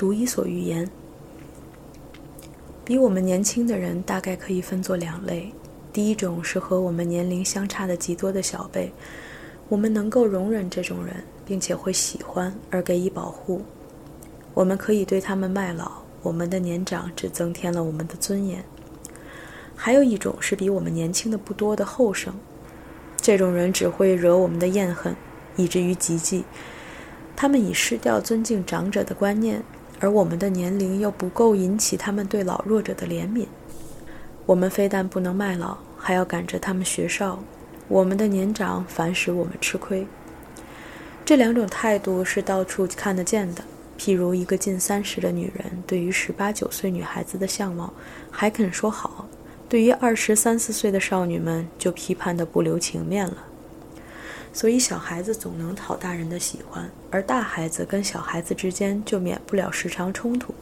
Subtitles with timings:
[0.00, 0.86] 读《伊索寓言》。
[2.86, 5.52] 比我们年轻的人大概可以分作两类：
[5.92, 8.90] 第一种是和我们年龄相差的极多的小辈，
[9.68, 13.60] 我们能够容忍这种人，并且会喜欢而给予保护。
[14.54, 15.92] 我们可以对他们卖老，
[16.22, 18.64] 我们的年长只增添了我们的尊严。
[19.76, 22.32] 还有一种是比我们年轻的不多的后生，
[23.18, 25.14] 这种人只会惹我们的厌恨，
[25.56, 26.42] 以至于极忌。
[27.36, 29.62] 他们已失掉尊敬长者的观念，
[30.00, 33.46] 而我们的年龄又不够引起他们对老弱者的怜悯。
[34.46, 37.38] 我们非但不能卖老，还要赶着他们学少。
[37.86, 40.06] 我们的年长反使我们吃亏。
[41.24, 43.62] 这两种态度是到处看得见的。
[43.98, 47.92] 譬如一个近三十的女人，对于十八九岁女孩子的相貌
[48.30, 49.28] 还肯说好，
[49.68, 53.36] 对于二十三四岁的少女们就批判的不留情面了。
[54.52, 60.54] 所以小孩子总能讨大人的喜欢，而大孩子跟小孩子之间就免不了时常冲突。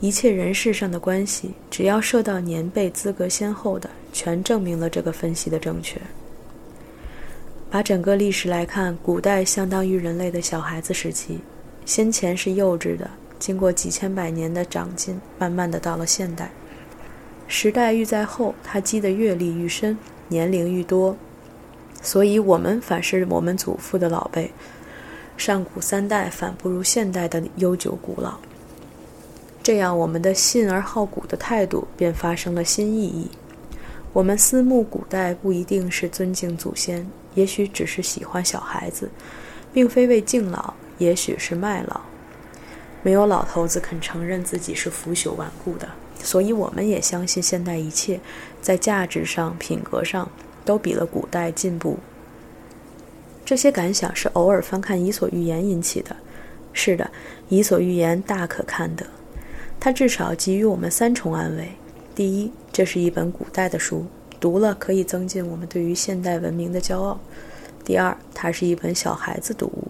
[0.00, 6.00] 一切人事上的关系，只要受到年辈资格先后的，全证明了这个分析的正确。
[7.70, 11.38] 把整个历史来看，古代相当于人类的小孩子时期。
[11.86, 16.50] 先前是幼稚的，经过几千百年的长进，慢慢的到了现代。
[17.46, 21.16] 时代愈在后，他积的阅历愈深，年龄愈多，
[22.02, 24.50] 所以我们反是我们祖父的老辈。
[25.36, 28.34] 上古三代反不如现代的悠久古老。
[29.62, 33.30] 这样，我们的信而好古的态度便发生了新意义。
[34.12, 39.08] 我们思慕古代，不一定是尊敬祖先，也许只是喜欢小孩子，
[39.72, 40.74] 并非为敬老。
[40.98, 42.00] 也许是卖老，
[43.02, 45.88] 没有老头子肯承认自己是腐朽顽固的，
[46.22, 48.20] 所以我们也相信现代一切
[48.60, 50.28] 在价值上、品格上
[50.70, 51.98] 都比了古代进步。
[53.44, 56.14] 这些感想是偶尔翻看《伊索寓言》引起的。
[56.72, 57.04] 是的，
[57.48, 59.04] 《伊索寓言》大可看得，
[59.80, 61.72] 它至少给予我们三重安慰：
[62.14, 64.06] 第一，这是一本古代的书，
[64.38, 67.18] 读了可以增进我们对于现代文明的骄傲；
[67.84, 69.88] 第二，它是一本小孩子读物。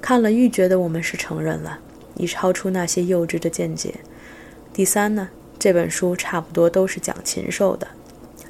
[0.00, 1.80] 看了愈觉得我们是成人了，
[2.14, 3.92] 已超出那些幼稚的见解。
[4.72, 7.88] 第三呢，这本书差不多都是讲禽兽的，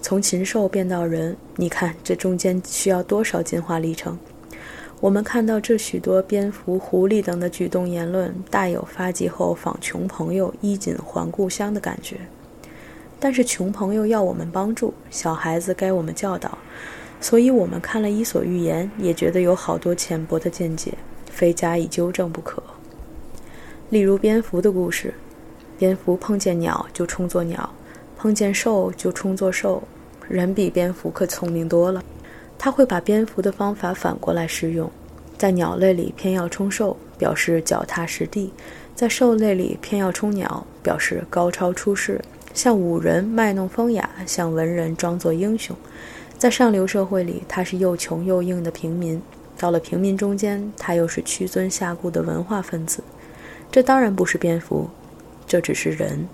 [0.04, 4.18] 从禽兽变到人，你看这中间需要多少进化历程？
[5.00, 12.18] 我们看到这许多蝙蝠、狐狸等的举动言论，大有发迹后访穷朋友、衣锦还故乡的感觉。
[13.18, 16.58] 但是穷朋友要我们帮助，小孩子该我们教导，
[17.18, 20.92] 所以我们看了《伊索寓言》，也觉得有好多浅薄的见解。
[21.30, 22.62] 非加以纠正不可。
[23.88, 25.14] 例如蝙蝠的故事，
[25.78, 27.70] 蝙蝠碰见鸟就充作鸟，
[28.24, 29.82] 碰见兽就充作兽。
[30.26, 32.02] 人比蝙蝠可聪明多了，
[32.56, 34.90] 他会把蝙蝠的方法反过来施用，
[35.36, 38.48] 在鸟类里偏要充兽，表示脚踏实地；
[38.94, 42.18] 在兽类里偏要充鸟，表示高超出世。
[42.54, 45.76] 像武人卖弄风雅，像文人装作英雄。
[46.38, 49.20] 在上流社会里，他是又穷又硬的平民。
[49.58, 53.04] 到了平民中间，他又是屈尊下顾的文化分子。
[53.70, 54.88] 这当然不是蝙蝠，
[55.46, 56.26] 这只是人。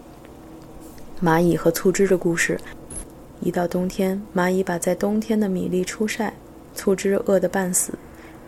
[1.22, 2.58] 蚂蚁和醋汁的故事：
[3.40, 6.32] 一到冬天，蚂蚁把在冬天的米粒出晒，
[6.74, 7.92] 醋汁饿得半死，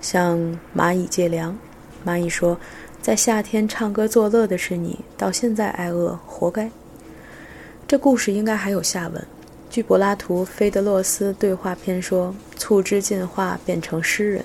[0.01, 0.39] 向
[0.75, 1.55] 蚂蚁借粮。
[2.03, 2.59] 蚂蚁说
[3.03, 6.71] ：“在夏天唱歌作乐的是你，到现在挨饿，活该。”
[7.87, 9.23] 这故事应该还有下文。
[9.69, 14.43] 据柏拉图《菲德洛斯对话篇》说，醋汁进化变成诗人。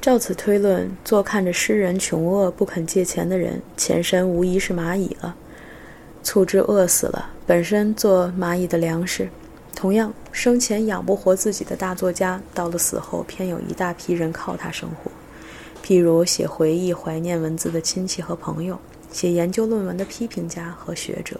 [0.00, 5.34] 照此推论，坐看着诗人穷饿不肯借钱的人，前身无疑是蚂蚁了。
[6.24, 9.28] 醋汁饿死了，本身做蚂蚁的粮食。
[9.76, 15.10] 同样，生前养不活自己的大作家，到了死后偏有一大批人靠他生活。
[15.84, 18.78] 譬如写回忆、怀念文字的亲戚和朋友，
[19.12, 21.38] 写研究论文的批评家和学者。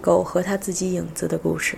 [0.00, 1.76] 狗和他自己影子的故事。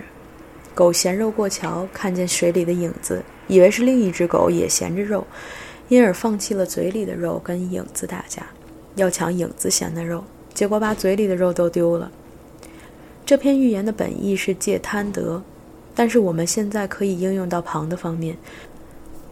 [0.75, 3.23] 狗衔肉过桥，看见水里的影子。
[3.47, 5.25] 以为是另一只狗也衔着肉，
[5.87, 8.45] 因而放弃了嘴里的肉，跟影子打架，
[8.95, 10.23] 要抢影子衔的肉，
[10.57, 12.11] 结果把嘴里的肉都丢了。
[13.23, 15.39] 这篇寓言的本意是借贪得，
[15.93, 18.35] 但是我们现在可以应用到旁的方面。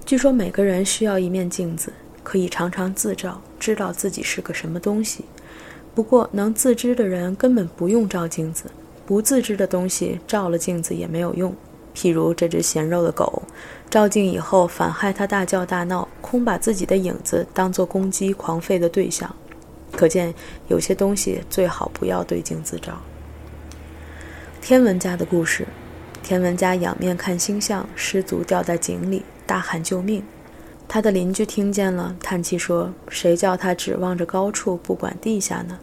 [0.06, 1.92] 据说每个人需要一面镜子，
[2.22, 5.26] 可以常常自照，知道自己是个什么东西。
[5.96, 8.66] 不过能自知的人根本不用照镜子，
[9.04, 11.52] 不自知的东西照了镜子也没有用。
[11.96, 13.42] 譬如这只咸肉的狗，
[13.90, 19.36] 照镜以后反害它大叫大闹，空把自己的影子当作攻击狂吠的对象。
[19.96, 20.34] 可见
[20.68, 23.02] 有些东西最好不要对镜自照。
[24.62, 25.66] 天文家的故事：
[26.22, 30.24] 天文家仰面看星象，失足掉在井里，大喊救命。
[30.88, 35.80] 他的邻居听见了，叹气说：“谁叫他指望着高处，不管地下呢？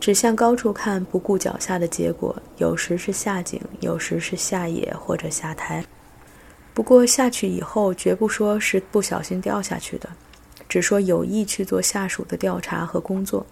[0.00, 5.84] 只向高处看，不顾脚下的结果，有时是下井，有时是下野或者下台。
[6.72, 10.08] 不过下去以后，绝不说是不小心掉下去的，
[10.68, 13.46] 只说有意去做下属的调查和工作。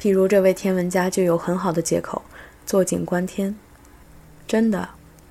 [0.00, 2.22] 譬如这位天文家就有很好的借口，
[2.64, 3.54] 坐井观天。
[4.46, 4.88] 真的，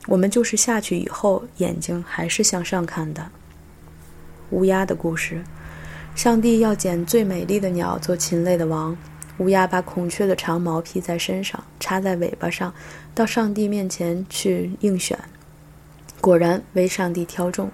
[0.07, 3.29] 我们就是下去以后，眼睛还是向上看的。”
[4.51, 5.43] 乌鸦的故事，
[6.15, 8.97] 上帝要捡最美丽的鸟做禽类的王。
[9.37, 12.73] 乌鸦把孔雀的长毛披在身上，插在尾巴上，
[13.15, 15.17] 到上帝面前去应选。
[16.19, 17.71] 果然为上帝挑中。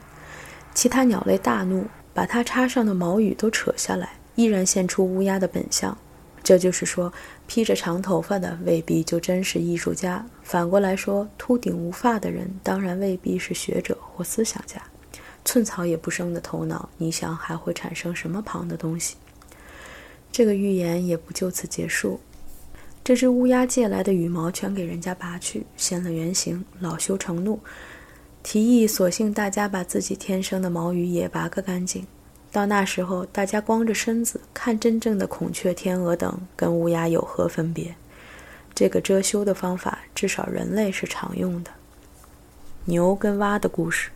[0.75, 5.95] 其他鸟类大怒，把它插上的毛羽都扯下来，依然现出乌鸦的本相。
[6.41, 7.11] 这就是说，
[7.45, 10.25] 披着长头发的未必就真是艺术家。
[10.41, 14.81] 反过来说，秃顶无发的人当然未必是学者或思想家。
[15.43, 19.17] 寸草也不生的头脑，你想还会产生什么旁的东西？
[20.31, 22.21] 这个预言也不就此结束。
[23.03, 27.59] 这只乌鸦借来的羽毛全给人家拔去，现了原形，恼羞成怒，
[28.45, 32.05] 提议索性大家把自己天生的毛羽也拔个干净。
[32.51, 37.95] 到那时候，大家光着身子看真正的孔雀、天鹅等，跟乌鸦有何分别？
[38.75, 41.71] 这个遮羞的方法，至少人类是常用的。
[42.85, 44.11] 牛跟蛙的故事。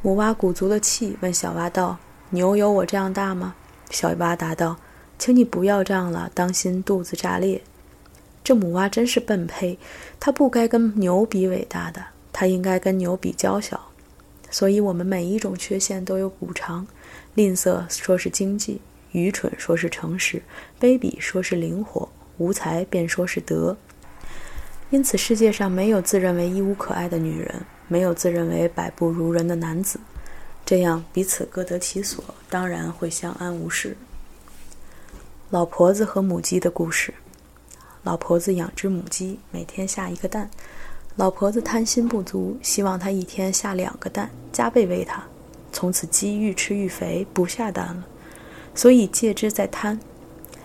[0.00, 1.98] 母蛙鼓足了气，问小蛙道
[2.30, 3.56] ：“牛有我这样大吗？”
[3.90, 4.76] 小蛙答道
[5.18, 7.60] ：“请你不要这样了，当心肚子炸裂。”
[8.44, 9.76] 这母蛙真是笨胚，
[10.20, 12.00] 它不该跟牛比伟大的，
[12.34, 13.80] 它应该跟牛比娇小。
[14.50, 16.86] 所以，我们每一种缺陷都有补偿：
[17.34, 18.82] 吝啬说是经济，
[19.12, 20.42] 愚蠢说是诚实，
[20.78, 23.74] 卑鄙说是灵活，无才便说是德。
[24.90, 27.64] 因此，世界上没有自认为一无可爱的女人。
[27.86, 30.00] 没有自认为百步如人的男子，
[30.64, 33.94] 这样彼此各得其所，当然会相安无事。
[35.50, 37.12] 老婆子和母鸡的故事：
[38.02, 40.48] 老婆子养只母鸡，每天下一个蛋。
[41.16, 45.22] 老婆子贪心不足，希望他一天下两个蛋，加倍喂它。
[45.72, 48.04] 从此鸡愈吃愈肥，不下蛋了。
[48.74, 49.98] 所以戒之在贪。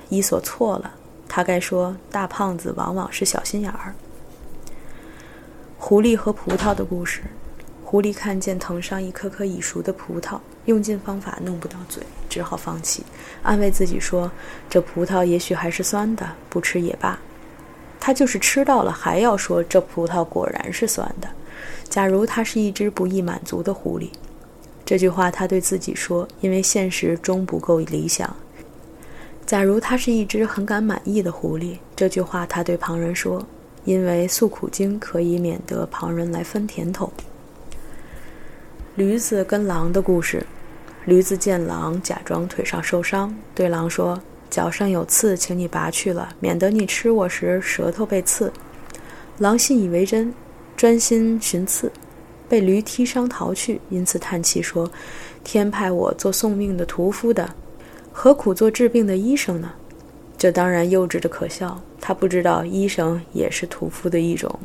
[0.10, 0.92] 伊索错了，
[1.28, 3.94] 他该说大胖子往往是小心眼儿。
[5.78, 7.22] 狐狸和葡萄的故事。
[7.86, 13.04] 狐狸看见藤上一颗颗已熟的葡萄，用尽方法弄不到嘴，只好放弃，
[13.44, 14.32] 安慰自己说
[14.70, 17.20] ：“这葡萄也许还是酸的，不吃也罢。”
[18.00, 21.28] 他就是吃到了，还要说这葡萄果然是酸的。
[21.90, 24.10] 假如他是一只不易满足的狐狸，
[24.86, 28.36] 这句话他对自己说，因为现实终不够理想。
[29.46, 33.46] 假如他是一只很敢满意的狐狸，这句话他对旁人说。
[33.86, 37.12] 因为诉苦经可以免得旁人来分甜头。
[38.96, 40.46] 驴子跟狼的故事：
[41.06, 48.52] 驴子见狼，假装腿上受伤，对狼说：“脚上有刺，请你拔去了，免得你吃我时舌头被刺。”
[49.40, 50.34] 狼信以为真，
[50.76, 51.92] 专心寻刺，
[52.48, 54.92] 被驴踢伤逃去，因此叹气说
[55.44, 57.54] ：“天派我做送命的屠夫的，
[58.12, 59.72] 何苦做治病的医生呢？”
[60.38, 61.82] 这当然幼稚的可笑。
[62.02, 64.60] 他不知道医生也是屠夫的一种。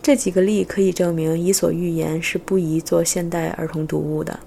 [0.00, 4.38] 这几个例可以证明《伊索寓言》是不宜做现代儿童读物的。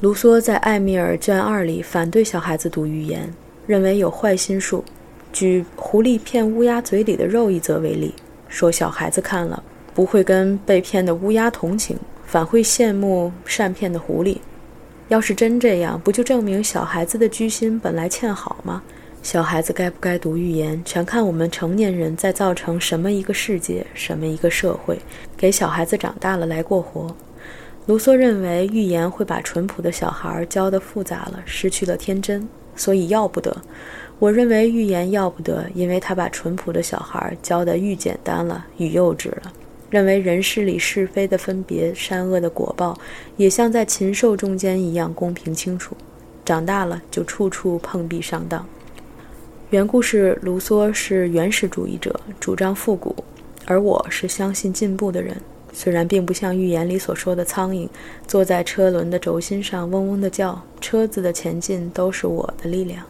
[0.00, 3.32] 卢梭在《艾米尔》卷二里反对小孩子读寓言，
[3.66, 4.84] 认为有坏心术。
[5.32, 8.14] 举狐狸骗乌鸦嘴里的肉一则为例，
[8.46, 9.62] 说小孩子看了
[9.94, 14.36] 不会跟被骗的乌鸦同情，反会羡慕善骗的狐狸。
[15.08, 18.82] 要是真这样，不就证明小孩子的居心本来欠好吗？
[19.22, 24.98] 小孩子该不该读寓言，全看我们成年人在造成什么一个世界、什么一个社会，
[25.38, 27.16] 给小孩子长大了来过活。
[27.86, 33.56] 卢梭认为寓言会把淳朴的小孩教得复杂了，失去了天真，所以要不得。
[34.18, 39.52] 我认为寓言要不得，因为他把淳朴的小孩教得愈简单了，愈幼稚了。
[39.88, 42.98] 认为人世里是非的分别、善恶的果报，
[43.36, 45.96] 也像在禽兽中间一样公平清楚。
[46.44, 48.66] 长大了就处处碰壁上当。
[49.70, 53.14] 原故事，卢梭是原始主义者，主张复古，
[53.64, 55.36] 而我是相信进步的人。
[55.78, 57.86] 虽然并不像预言里所说的苍蝇，
[58.26, 63.04] 坐在车轮的轴心上嗡嗡地叫，车子的前进都是我的力量。